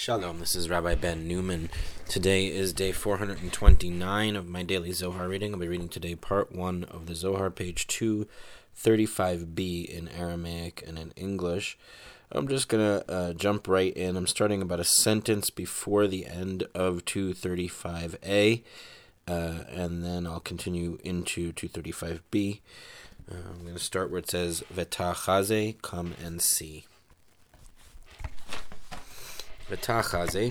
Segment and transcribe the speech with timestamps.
[0.00, 1.70] Shalom, this is Rabbi Ben Newman.
[2.08, 5.52] Today is day 429 of my daily Zohar reading.
[5.52, 11.10] I'll be reading today part 1 of the Zohar, page 235b in Aramaic and in
[11.16, 11.76] English.
[12.30, 14.16] I'm just going to uh, jump right in.
[14.16, 18.62] I'm starting about a sentence before the end of 235a,
[19.26, 19.32] uh,
[19.68, 22.60] and then I'll continue into 235b.
[23.28, 26.84] Uh, I'm going to start where it says, Vetachaze, come and see.
[29.70, 30.48] ותחזה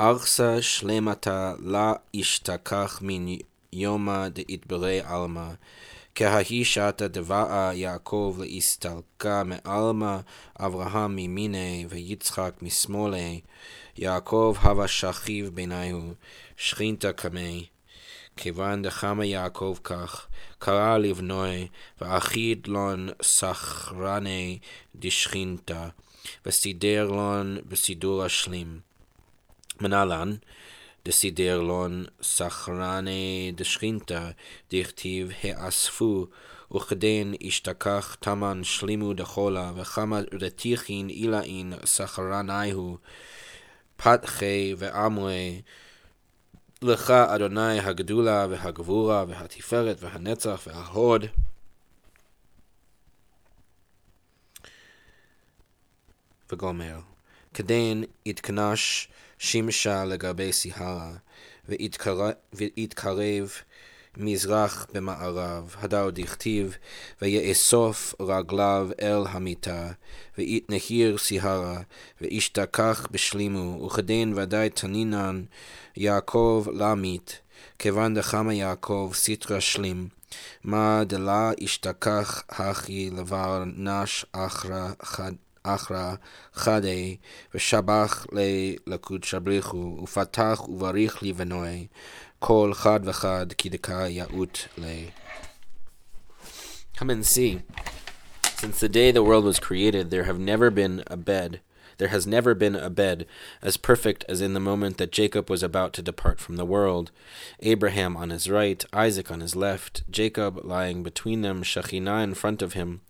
[0.00, 3.36] ארסה שלמתה לה השתכח מן
[3.72, 5.50] יומא דאתברי עלמא
[6.14, 10.18] כההיא שעתה דבעה יעקב להסתלקה מעלמא
[10.60, 13.40] אברהם מימיני ויצחק משמאלי
[13.96, 16.12] יעקב הווה שכיב ביניהו
[16.56, 17.66] שכינתה קמי
[18.36, 20.26] כיוון דחמה יעקב כך,
[20.58, 21.68] קרא לבנוי,
[22.00, 24.58] ואחיד לון סחרני
[24.94, 25.88] דשכינתה,
[26.46, 28.80] וסידר לון בסידור השלים.
[29.80, 30.32] מנהלן,
[31.04, 34.30] דסידר לון סחרני דשכינתה,
[34.70, 36.26] דכתיב האספו,
[36.74, 42.98] וכדין השתכח תמן שלימו דחולה, וכמה רתיחין אילאין סחרניהו,
[43.96, 45.62] פתחי ואמרי,
[46.82, 51.24] לך אדוני הגדולה והגבורה והתפארת והנצח וההוד.
[56.52, 56.98] וגומר.
[57.54, 59.08] כדין יתכנש
[59.38, 61.12] שמשה לגבי סיהרה,
[62.54, 63.50] ויתקרב
[64.16, 66.76] מזרח במערב, הדר דכתיב,
[67.22, 69.92] ויאסוף רגליו אל המיטה,
[70.38, 71.80] ויתנהיר סיהרה,
[72.20, 75.44] וישתכח בשלימו, וכדין ודאי תנינן
[75.96, 77.40] יעקב למית,
[77.78, 80.08] כיוון דחמה יעקב סטרא שלים,
[80.64, 85.32] מה דלה ישתכח הכי לבר נש אחרא חד
[85.65, 86.15] אחרא
[86.53, 87.17] חדי,
[87.55, 91.87] ושבח ללקוד שבריחו, ופתח ובריך לבנוי,
[92.39, 95.09] כל חד וחד כי דקה יאות לי.
[96.95, 97.61] Come and see.
[98.59, 101.61] Since the day the world was created, there have never been a bed
[101.98, 103.26] there has never been a bed
[103.62, 107.10] as perfect as in the moment that Jacob was about to depart from the world.
[107.60, 112.62] Abraham on his right, Isaac on his left, Jacob lying between them, Shekhinah in front
[112.62, 113.00] of him.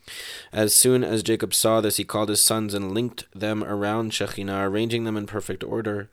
[0.53, 4.69] As soon as Jacob saw this, he called his sons and linked them around Shekhinah,
[4.69, 6.09] arranging them in perfect order.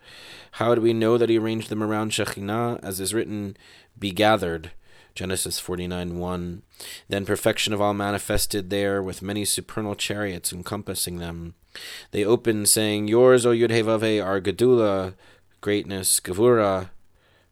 [0.54, 2.80] How do we know that he arranged them around Shekhinah?
[2.84, 3.56] As is written,
[3.98, 4.72] Be gathered.
[5.16, 6.62] Genesis 49 1.
[7.08, 11.54] Then perfection of all manifested there, with many supernal chariots encompassing them.
[12.12, 15.16] They open, saying, Yours, O Yudhevave, are Gedula,
[15.62, 16.90] greatness, Gevura,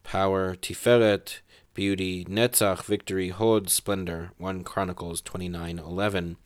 [0.04, 1.40] power, Tiferet,
[1.74, 4.32] beauty, Netzach, victory, Hod, splendor.
[4.38, 6.38] 1 Chronicles 29 11.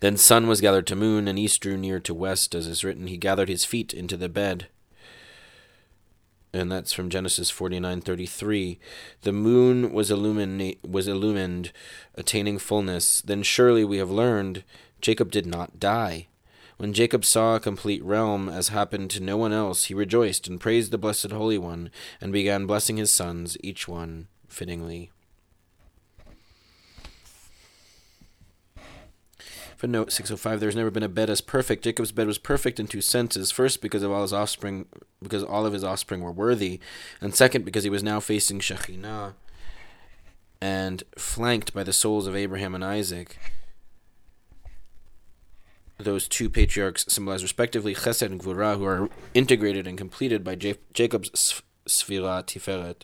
[0.00, 3.06] Then sun was gathered to moon, and east drew near to west, as is written,
[3.06, 4.68] He gathered his feet into the bed
[6.54, 8.78] and that's from Genesis 49:33
[9.22, 11.72] the moon was illumined was illumined
[12.14, 14.62] attaining fullness then surely we have learned
[15.00, 16.28] Jacob did not die
[16.76, 20.60] when Jacob saw a complete realm as happened to no one else he rejoiced and
[20.60, 21.90] praised the blessed holy one
[22.20, 25.10] and began blessing his sons each one fittingly
[29.84, 31.84] Footnote 605 There's never been a bed as perfect.
[31.84, 33.50] Jacob's bed was perfect in two senses.
[33.50, 34.86] First, because of all his offspring,
[35.22, 36.80] because all of his offspring were worthy,
[37.20, 39.34] and second, because he was now facing Shekhinah
[40.58, 43.36] and flanked by the souls of Abraham and Isaac.
[45.98, 51.62] Those two patriarchs symbolize respectively Chesed and Gvurah, who are integrated and completed by Jacob's
[51.88, 53.02] Sfira Tiferet.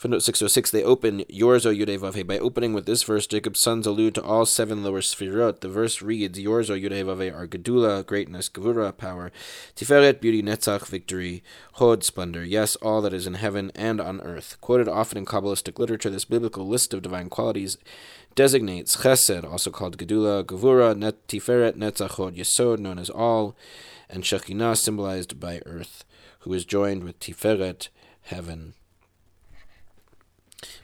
[0.00, 2.26] Footnote 606, they open Yours, O Yudevave.
[2.26, 5.60] By opening with this verse, Jacob's sons allude to all seven lower sfirot.
[5.60, 9.30] The verse reads, Yours, O Yudevave, are Gedula, greatness, Gevura, power,
[9.76, 11.44] Tiferet, beauty, Netzach, victory,
[11.74, 12.42] Hod, splendor.
[12.42, 14.56] Yes, all that is in heaven and on earth.
[14.62, 17.76] Quoted often in Kabbalistic literature, this biblical list of divine qualities
[18.34, 23.54] designates Chesed, also called Gedula, Gevura, Net, Tiferet, Netzach, Hod, Yesod, known as all,
[24.08, 26.06] and Shekhinah, symbolized by earth,
[26.38, 27.88] who is joined with Tiferet,
[28.22, 28.72] heaven.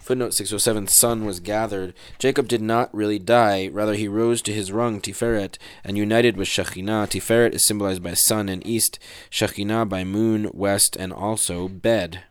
[0.01, 1.95] Footnote 607 Sun was gathered.
[2.19, 6.49] Jacob did not really die, rather, he rose to his rung, Tiferet, and united with
[6.49, 7.09] Shekhinah.
[7.09, 8.99] Tiferet is symbolized by sun and east,
[9.31, 12.23] Shekhinah by moon, west, and also bed.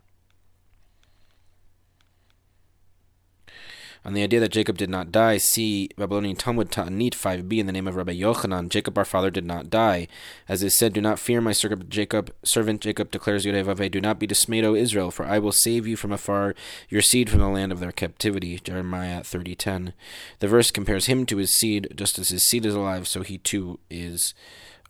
[4.05, 7.71] On the idea that Jacob did not die, see Babylonian Talmud Ta'anit 5b in the
[7.71, 8.69] name of Rabbi Yochanan.
[8.69, 10.07] Jacob our father did not die.
[10.47, 14.19] As is said, Do not fear my servant Jacob, servant Jacob declares Yodevave, Do not
[14.19, 16.53] be dismayed, O Israel, for I will save you from afar,
[16.87, 18.59] your seed from the land of their captivity.
[18.63, 19.93] Jeremiah 30.10.
[20.37, 23.39] The verse compares him to his seed, just as his seed is alive, so he
[23.39, 24.35] too is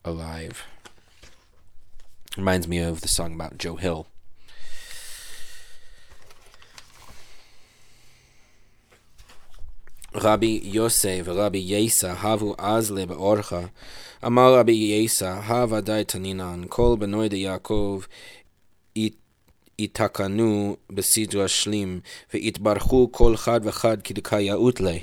[0.03, 0.65] alive.
[2.35, 4.07] Reminds me of the song about Joe Hill.
[10.15, 13.61] רבי יוסי ורבי יסה הבו אז לבאורחה.
[14.25, 18.01] אמר רבי יסה, הא ודאי תנינן, כל בנוי דיעקב
[19.79, 21.99] יתקנו בסדרה שלים,
[22.33, 24.99] ויתברכו כל חד וחד כדקייאות לי.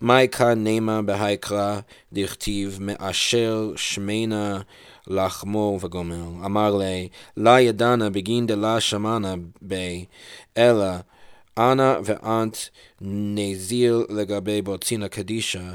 [0.00, 1.80] מאי כאן נאמר בהיקרא
[2.12, 4.60] דכתיב מאשר שמנה
[5.06, 6.44] לחמו וגומל.
[6.44, 10.04] אמר לי, לה ידענה בגין דלה שמנה בי,
[10.56, 10.86] אלא
[11.58, 12.56] אנא ואנט
[13.00, 15.74] נזיר לגבי בוצינה קדישה,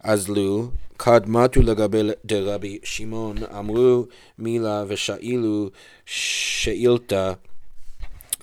[0.00, 4.04] אזלו, קדמתו לגבי דרבי שמעון, אמרו
[4.38, 5.70] מילה ושאילו
[6.06, 7.32] שאילתה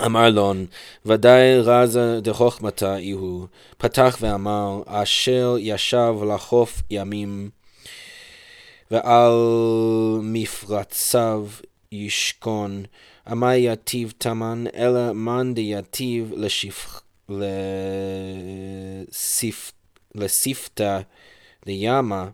[0.05, 0.65] אמר לון,
[1.05, 7.49] ודאי רזה דחוכמתה איהו, פתח ואמר, אשר ישב לחוף ימים,
[8.91, 9.33] ועל
[10.21, 11.47] מפרציו
[11.91, 12.83] ישכון,
[13.31, 16.33] אמה יתיב תמן, אלא מאן דיתיב
[20.15, 20.99] לספתא
[21.65, 22.29] דיאמה,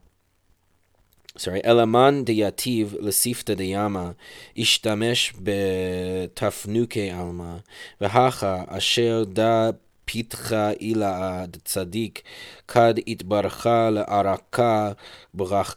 [1.37, 4.11] sorry, אלא מאן דיתיב לספתא דיאמה,
[4.57, 7.55] השתמש בתפנוקי עלמא,
[8.01, 9.69] והכה אשר דא
[10.05, 12.21] פיתחה אילה צדיק,
[12.67, 14.91] כד התברכה לערכה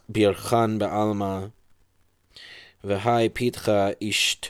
[0.09, 1.39] ברכן בעלמא,
[2.83, 4.47] והי פיתחה אשת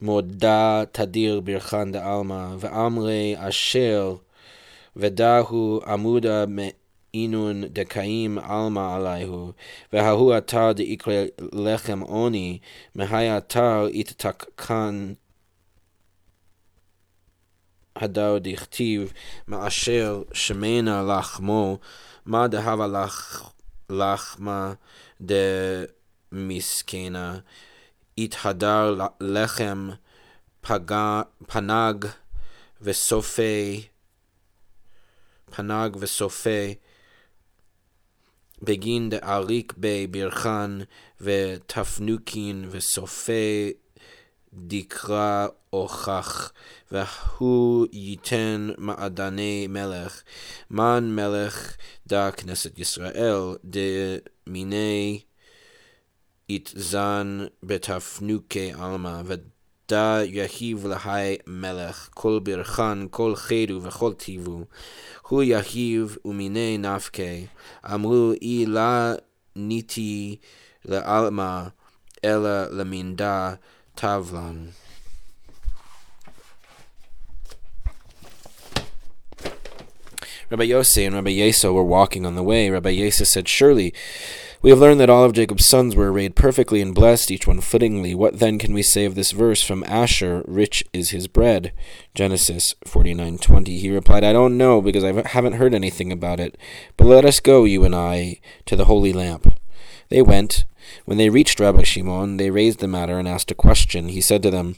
[0.00, 4.16] מודה תדיר ברכן דעלמא, ואמרי אשר
[4.96, 6.44] ודאהו עמודה
[7.14, 9.52] אינון דקאים עלמא עליהו,
[9.92, 12.58] וההוא אתר דאיקרא לחם עוני,
[12.94, 15.12] מהי אתר יתתקן
[17.96, 19.12] הדר דכתיב,
[19.48, 21.78] מאשר שמנה לחמו,
[22.26, 23.52] מה דהבה לח,
[23.90, 24.72] לחמה
[26.32, 27.38] דמסכנה,
[28.18, 29.90] התהדר לחם
[30.60, 32.06] פגע, פנג
[32.82, 33.86] וסופי,
[35.50, 36.74] פנג וסופי,
[38.62, 40.70] בגין דאריק בי ברכן
[41.20, 43.72] ותפנוקין וסופי
[44.52, 46.52] דקרא הוכח,
[46.92, 50.22] והוא ייתן מעדני מלך,
[50.70, 51.76] מן מלך
[52.06, 55.20] דה כנסת ישראל, דמיני
[56.48, 64.66] it zan betafnuke alma veda yahiv lahai melech kol birchan kol chedu vechol tivu
[65.24, 67.48] hu yahiv umine nafke
[67.82, 69.16] amru ila la
[69.56, 70.40] niti
[70.84, 71.72] la alma
[72.22, 73.58] ela laminda
[73.96, 74.72] tavlan
[80.48, 82.70] Rabbi Yossi and Rabbi Yesa were walking on the way.
[82.70, 83.92] Rabbi Yesa said, Surely
[84.66, 87.60] we have learned that all of Jacob's sons were arrayed perfectly and blessed, each one
[87.60, 88.16] fittingly.
[88.16, 91.72] What then can we say of this verse from Asher, rich is his bread?
[92.16, 93.78] Genesis 49:20.
[93.78, 96.58] He replied, I don't know because I haven't heard anything about it.
[96.96, 99.54] But let us go, you and I, to the holy lamp.
[100.08, 100.64] They went.
[101.04, 104.08] When they reached Rabbi Shimon, they raised the matter and asked a question.
[104.08, 104.74] He said to them,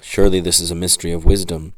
[0.00, 1.74] Surely this is a mystery of wisdom.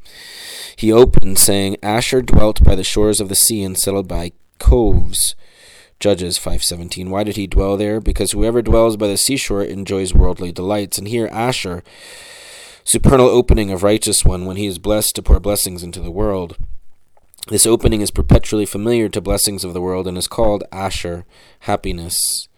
[0.76, 4.30] He opened, saying, Asher dwelt by the shores of the sea and settled by
[4.60, 5.34] coves.
[6.00, 7.10] Judges 5:17.
[7.10, 8.00] Why did he dwell there?
[8.00, 10.96] Because whoever dwells by the seashore enjoys worldly delights.
[10.96, 11.82] And here Asher,
[12.84, 16.56] supernal opening of righteous one, when he is blessed to pour blessings into the world.
[17.48, 21.26] This opening is perpetually familiar to blessings of the world and is called Asher,
[21.60, 22.48] happiness.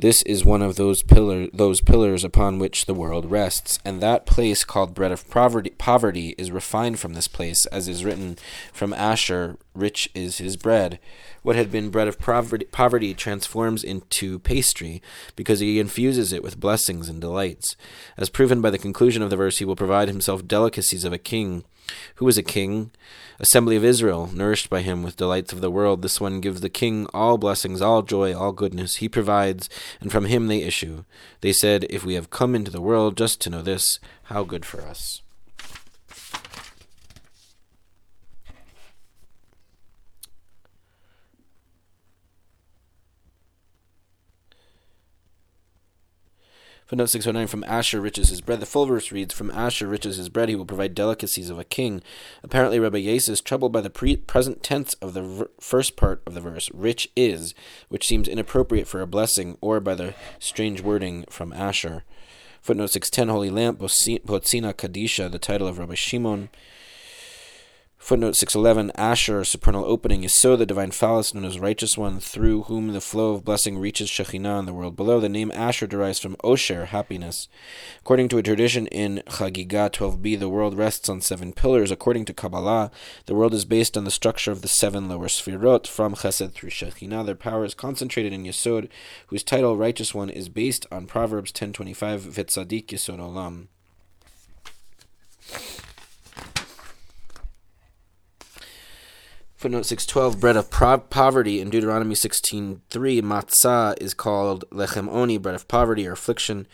[0.00, 4.26] This is one of those pillar those pillars upon which the world rests, and that
[4.26, 8.38] place called bread of poverty, poverty is refined from this place, as is written,
[8.72, 11.00] "From Asher, rich is his bread."
[11.42, 15.02] What had been bread of poverty, poverty transforms into pastry,
[15.34, 17.74] because he infuses it with blessings and delights.
[18.16, 21.18] As proven by the conclusion of the verse, he will provide himself delicacies of a
[21.18, 21.64] king.
[22.16, 22.90] Who is a king?
[23.40, 26.02] assembly of Israel, nourished by him with delights of the world.
[26.02, 28.96] This one gives the king all blessings, all joy, all goodness.
[28.96, 29.68] He provides,
[30.00, 31.04] and from him they issue.
[31.40, 34.64] They said, If we have come into the world just to know this, how good
[34.64, 35.22] for us.
[46.88, 48.60] Footnote 609 From Asher riches his bread.
[48.60, 51.64] The full verse reads From Asher riches his bread, he will provide delicacies of a
[51.64, 52.00] king.
[52.42, 56.32] Apparently, Rabbi Yesa is troubled by the pre- present tense of the first part of
[56.32, 57.54] the verse, rich is,
[57.90, 62.04] which seems inappropriate for a blessing, or by the strange wording from Asher.
[62.62, 66.48] Footnote 610 Holy Lamp, Botzina Kadisha, the title of Rabbi Shimon.
[67.98, 72.62] Footnote 611 Asher, supernal opening, is so the divine phallus known as righteous one, through
[72.62, 75.20] whom the flow of blessing reaches Shekhinah in the world below.
[75.20, 77.48] The name Asher derives from Osher, happiness.
[78.00, 81.90] According to a tradition in Chagiga 12b, the world rests on seven pillars.
[81.90, 82.90] According to Kabbalah,
[83.26, 86.70] the world is based on the structure of the seven lower sphirot, from Chesed through
[86.70, 87.26] Shekhinah.
[87.26, 88.88] Their power is concentrated in Yesod,
[89.26, 93.66] whose title, Righteous One, is based on Proverbs 10.25, Vitzadik Yesod Olam.
[99.58, 102.78] Footnote 612, bread of pro- poverty in Deuteronomy 16.3,
[103.22, 106.64] matzah is called lechem oni, bread of poverty or affliction.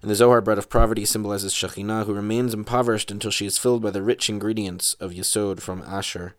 [0.00, 3.82] And the Zohar, bread of poverty, symbolizes Shekhinah, who remains impoverished until she is filled
[3.82, 6.36] by the rich ingredients of Yesod from Asher.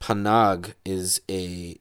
[0.00, 1.76] Panag is a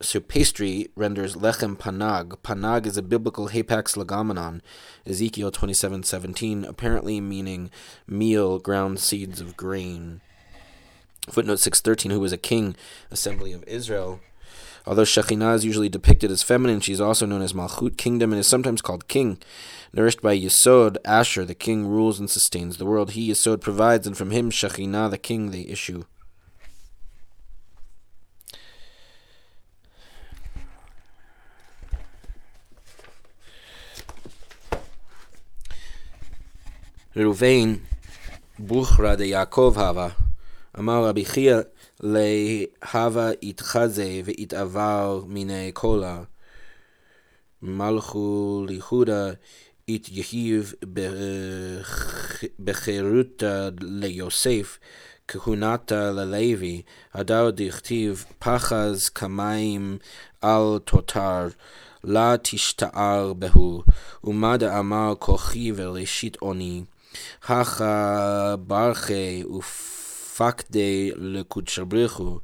[0.00, 2.38] so pastry renders lechem panag.
[2.42, 4.60] Panag is a biblical hapax legomenon,
[5.04, 7.70] Ezekiel 27:17, apparently meaning
[8.06, 10.20] meal, ground seeds of grain.
[11.28, 12.76] Footnote 613, who was a king,
[13.10, 14.20] assembly of Israel.
[14.86, 18.40] Although Shekhinah is usually depicted as feminine, she is also known as Malchut, kingdom, and
[18.40, 19.38] is sometimes called king.
[19.92, 23.10] Nourished by Yesod, Asher, the king rules and sustains the world.
[23.10, 26.04] He, Yesod, provides, and from him, Shekhinah, the king, they issue.
[37.18, 37.74] ראובן,
[38.58, 40.08] בוכרא דיעקב הווה,
[40.78, 41.56] אמר רבי חייא
[42.00, 46.22] להווה יתחזה ויתעבר מיני קולה.
[47.62, 49.30] מלכו ליחודה
[49.88, 50.74] ית יהיב
[52.64, 54.78] בחירותה ליוסף,
[55.28, 56.82] כהונתה ללוי,
[57.14, 59.98] הדר דכתיב פחז כמים
[60.40, 61.48] על תותר,
[62.04, 63.82] לה תשתער בהו,
[64.24, 66.82] ומה דאמר כוחי וראשית אוני.
[67.48, 72.38] הכה ברכי ופקדי לקודשבריחו,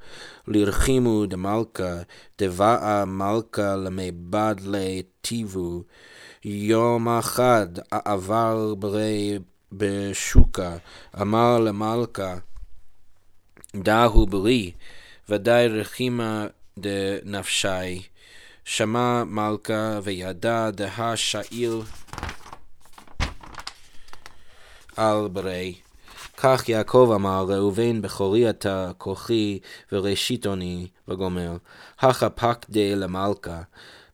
[0.49, 1.97] לרחימו דמלכה,
[2.39, 5.83] דבאה מלכה למבד לטיבו.
[6.45, 9.39] יום אחד עבר ברי
[9.73, 10.77] בשוקה,
[11.21, 12.35] אמר למלכה,
[13.77, 14.73] דהו ברי,
[15.29, 16.47] ודאי רחימה
[16.79, 18.03] דנפשי.
[18.65, 21.81] שמע מלכה וידע דה שאיל
[24.97, 25.75] על ברי.
[26.37, 29.59] כך יעקב אמר, ראובן בכורי אתה, כוחי
[29.93, 31.57] וראשית אוני, וגומר.
[32.01, 33.63] הכה פקדי למלכה.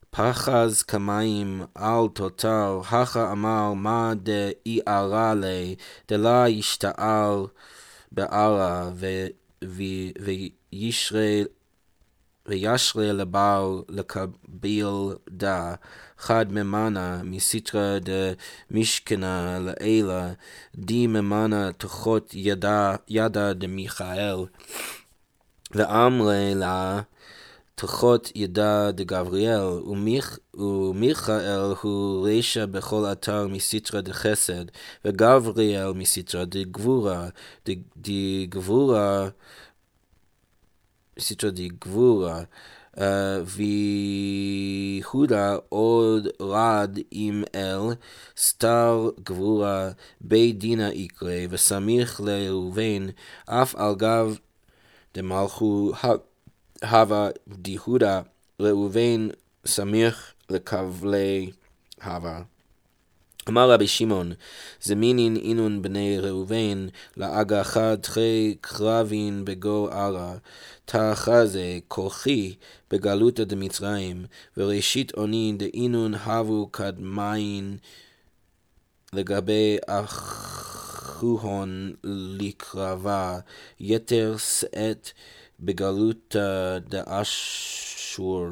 [0.09, 5.75] פחז כמים על תותר, הכה אמר מה דאיערה לי,
[6.07, 7.45] דלה ישתער
[8.11, 8.89] בערה,
[10.71, 11.41] וישרה
[12.45, 15.75] וישרה לבעל לקביל דה,
[16.21, 17.97] חד ממנה מסיטרא
[18.71, 20.33] דמשכנה לאלה,
[20.75, 24.35] די ממנה תחות ידה, ידה דמיכאל,
[25.71, 27.01] ואמרי לה
[27.75, 34.65] תחות ידה דגבריאל, ומיכ, ומיכאל הוא רשע בכל אתר מסיטרא דחסד,
[35.05, 37.27] וגבריאל מסיטרא דגבורה,
[37.97, 39.29] דגבורה
[41.19, 42.43] סיטרא דגבורה,
[45.05, 47.79] ויהודה עוד רד עם אל,
[48.37, 53.07] סתר גבורה, בית דינה יקרא, וסמיך לראובן,
[53.45, 54.37] אף על גב
[55.15, 55.91] דמלכו
[56.81, 58.21] הווה דיהודה,
[58.59, 59.27] ראובן
[59.65, 61.51] סמיך לכבלי
[62.03, 62.41] הווה.
[63.49, 64.31] אמר רבי שמעון,
[64.81, 70.35] זמינין אינון בני ראובן, לאגחה תחי קרבין בגו ערה,
[70.85, 72.55] תחזה כוחי
[72.91, 74.25] בגלותא דמצרים,
[74.57, 77.77] וראשית אוני דאינון הבו קדמין
[79.13, 83.39] לגבי אחוהון לקרבה,
[83.79, 85.09] יתר שאת
[85.59, 88.47] בגלותא דאשור,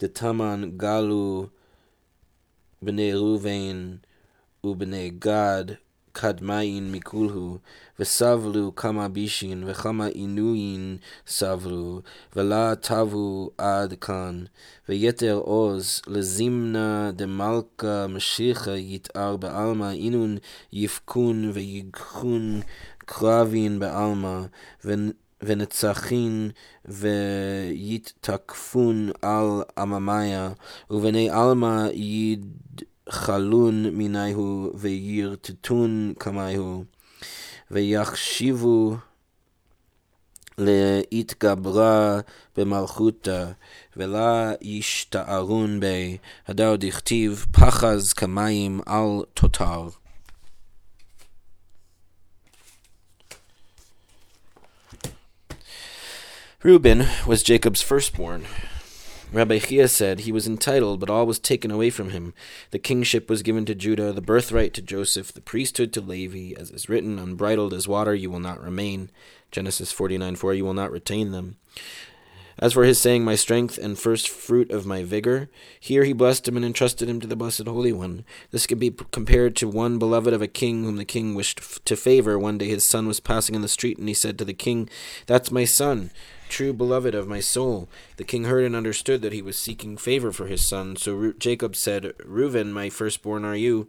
[0.00, 1.46] דתמן גלו
[2.82, 3.96] בני ראובן
[4.64, 5.64] ובני גד
[6.12, 7.58] קדמאין מכולהו,
[7.98, 10.96] וסבלו כמה בישין וכמה עינוין
[11.26, 12.00] סבלו,
[12.36, 14.44] ולה טבו עד כאן,
[14.88, 20.38] ויתר עוז לזימנה דמלכה משיחה יתאר בעלמא, אינון
[20.72, 22.60] יפקון ויגחון
[22.98, 24.42] קרבין בעלמא,
[25.42, 26.50] ונצחין
[27.74, 30.52] ויתקפון על עממיה,
[30.90, 36.84] ובני עלמא ידחלון מיניהו וירטטון כמיהו,
[37.70, 38.96] ויחשיבו
[40.58, 42.20] להתגברה
[42.56, 43.50] במלכותה,
[43.96, 46.16] ולה ישתערון בי,
[46.48, 49.88] הדאו דכתיב פחז כמים על תותר.
[56.62, 58.44] Reuben was Jacob's firstborn.
[59.32, 62.34] Rabbi Chia said he was entitled, but all was taken away from him.
[62.70, 66.70] The kingship was given to Judah, the birthright to Joseph, the priesthood to Levi, as
[66.70, 69.10] is written, Unbridled as water you will not remain.
[69.50, 71.56] Genesis 49 4, you will not retain them.
[72.58, 75.48] As for his saying, My strength and first fruit of my vigor,
[75.80, 78.22] here he blessed him and entrusted him to the Blessed Holy One.
[78.50, 81.96] This can be compared to one beloved of a king whom the king wished to
[81.96, 82.38] favor.
[82.38, 84.90] One day his son was passing in the street, and he said to the king,
[85.24, 86.10] That's my son
[86.50, 87.88] true beloved of my soul.
[88.16, 90.96] The king heard and understood that he was seeking favor for his son.
[90.96, 93.88] So Ru- Jacob said, Reuben, my firstborn are you,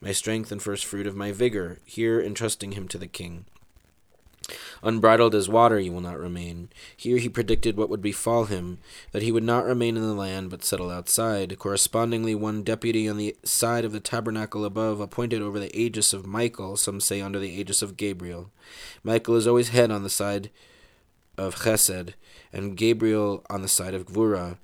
[0.00, 3.44] my strength and first fruit of my vigor, here entrusting him to the king.
[4.82, 6.70] Unbridled as water you will not remain.
[6.96, 8.78] Here he predicted what would befall him,
[9.12, 11.58] that he would not remain in the land, but settle outside.
[11.58, 16.26] Correspondingly, one deputy on the side of the tabernacle above, appointed over the aegis of
[16.26, 18.50] Michael, some say under the aegis of Gabriel.
[19.04, 20.50] Michael is always head on the side
[21.38, 22.14] of Chesed,
[22.52, 24.58] and Gabriel on the side of Gvura.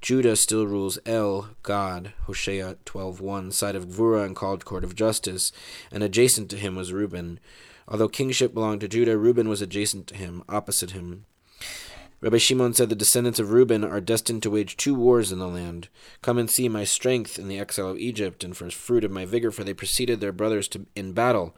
[0.00, 5.52] Judah still rules El, God, Hosea 12.1, side of Gvura and called court of justice,
[5.92, 7.38] and adjacent to him was Reuben.
[7.86, 11.26] Although kingship belonged to Judah, Reuben was adjacent to him, opposite him.
[12.20, 15.48] Rabbi Shimon said the descendants of Reuben are destined to wage two wars in the
[15.48, 15.88] land.
[16.20, 19.24] Come and see my strength in the exile of Egypt, and first fruit of my
[19.24, 21.54] vigor, for they preceded their brothers to, in battle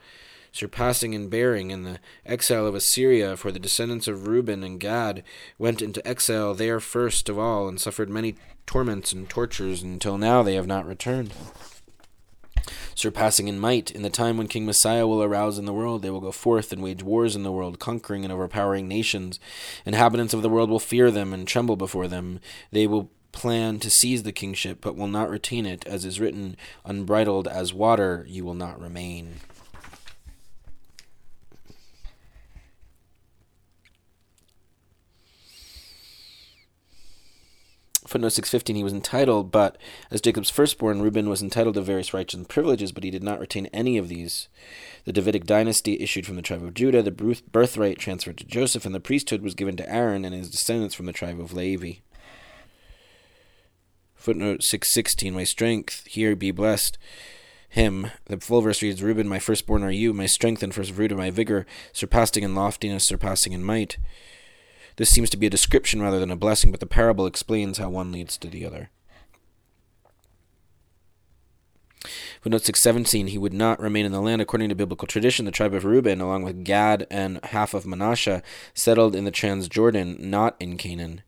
[0.52, 5.24] surpassing in bearing in the exile of Assyria, for the descendants of Reuben and Gad
[5.58, 10.42] went into exile there first of all, and suffered many torments and tortures, until now
[10.42, 11.32] they have not returned.
[12.94, 16.10] Surpassing in might, in the time when King Messiah will arouse in the world, they
[16.10, 19.40] will go forth and wage wars in the world, conquering and overpowering nations.
[19.86, 22.38] Inhabitants of the world will fear them and tremble before them.
[22.70, 26.56] They will plan to seize the kingship, but will not retain it, as is written,
[26.84, 29.40] Unbridled as water you will not remain.
[38.12, 39.78] Footnote 615, he was entitled, but
[40.10, 43.40] as Jacob's firstborn, Reuben was entitled to various rights and privileges, but he did not
[43.40, 44.48] retain any of these.
[45.06, 48.94] The Davidic dynasty issued from the tribe of Judah, the birthright transferred to Joseph, and
[48.94, 52.00] the priesthood was given to Aaron and his descendants from the tribe of Levi.
[54.14, 56.98] Footnote 616, my strength, here be blessed
[57.70, 58.10] him.
[58.26, 61.18] The full verse reads, Reuben, my firstborn are you, my strength and first fruit of
[61.18, 63.96] my vigor, surpassing in loftiness, surpassing in might.
[64.96, 67.90] This seems to be a description rather than a blessing, but the parable explains how
[67.90, 68.90] one leads to the other.
[72.40, 74.42] Footnote 617, he would not remain in the land.
[74.42, 78.42] According to biblical tradition, the tribe of Reuben, along with Gad and half of Manasseh,
[78.74, 81.22] settled in the Transjordan, not in Canaan.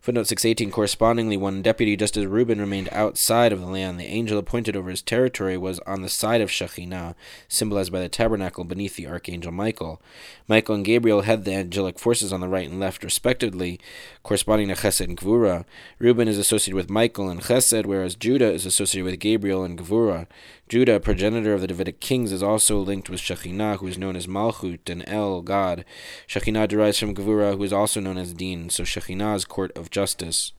[0.00, 4.38] Footnote 618 Correspondingly, one deputy, just as Reuben remained outside of the land, the angel
[4.38, 7.14] appointed over his territory was on the side of Shekhinah,
[7.48, 10.00] symbolized by the tabernacle beneath the archangel Michael.
[10.48, 13.78] Michael and Gabriel had the angelic forces on the right and left, respectively,
[14.22, 15.66] corresponding to Chesed and Gvura.
[15.98, 20.26] Reuben is associated with Michael and Chesed, whereas Judah is associated with Gabriel and Gvura.
[20.70, 24.28] Judah, progenitor of the Davidic kings, is also linked with Shekhinah, who is known as
[24.28, 25.84] Malchut, and El, God.
[26.28, 30.52] Shekhinah derives from Gevurah, who is also known as Din, so Shekhinah's court justice.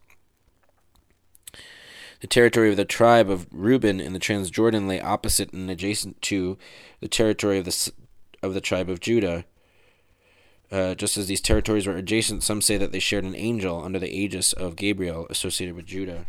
[2.21, 6.57] The territory of the tribe of Reuben in the Transjordan lay opposite and adjacent to
[6.99, 7.91] the territory of the
[8.43, 9.45] of the tribe of Judah.
[10.71, 13.99] Uh, just as these territories were adjacent, some say that they shared an angel under
[13.99, 16.25] the aegis of Gabriel associated with Judah.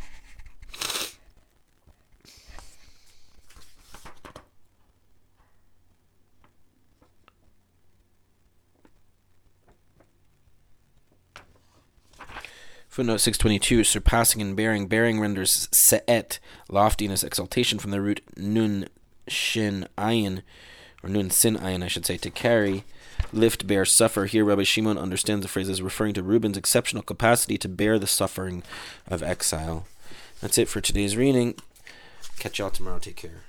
[13.03, 14.87] Footnote 622, surpassing in bearing.
[14.87, 16.39] Bearing renders se'et,
[16.69, 18.87] loftiness, exaltation, from the root nun
[19.27, 20.43] shin ayin,
[21.03, 22.85] or nun sin ayin, I should say, to carry,
[23.33, 24.27] lift, bear, suffer.
[24.27, 28.07] Here, Rabbi Shimon understands the phrase as referring to Reuben's exceptional capacity to bear the
[28.07, 28.63] suffering
[29.09, 29.85] of exile.
[30.41, 31.57] That's it for today's reading.
[32.39, 33.01] Catch y'all tomorrow.
[33.01, 33.41] Take care.